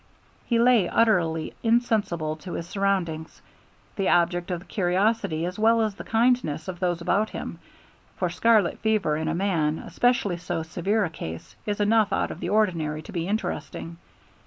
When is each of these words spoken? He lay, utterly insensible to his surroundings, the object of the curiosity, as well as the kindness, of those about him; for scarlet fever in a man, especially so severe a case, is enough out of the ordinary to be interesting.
He 0.47 0.57
lay, 0.57 0.89
utterly 0.89 1.53
insensible 1.61 2.35
to 2.37 2.53
his 2.53 2.67
surroundings, 2.67 3.39
the 3.97 4.09
object 4.09 4.49
of 4.49 4.61
the 4.61 4.65
curiosity, 4.65 5.45
as 5.45 5.59
well 5.59 5.79
as 5.83 5.93
the 5.93 6.03
kindness, 6.03 6.67
of 6.67 6.79
those 6.79 7.01
about 7.01 7.29
him; 7.29 7.59
for 8.17 8.27
scarlet 8.31 8.79
fever 8.79 9.15
in 9.15 9.27
a 9.27 9.35
man, 9.35 9.77
especially 9.77 10.37
so 10.37 10.63
severe 10.63 11.05
a 11.05 11.09
case, 11.11 11.55
is 11.67 11.79
enough 11.79 12.11
out 12.11 12.31
of 12.31 12.39
the 12.39 12.49
ordinary 12.49 13.03
to 13.03 13.11
be 13.11 13.27
interesting. 13.27 13.97